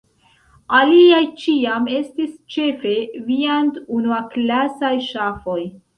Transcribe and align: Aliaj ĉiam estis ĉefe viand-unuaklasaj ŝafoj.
Aliaj 0.77 1.19
ĉiam 1.43 1.85
estis 1.97 2.33
ĉefe 2.55 2.97
viand-unuaklasaj 3.29 4.93
ŝafoj. 5.11 5.61